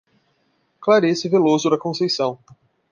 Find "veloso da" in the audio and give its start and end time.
1.29-1.77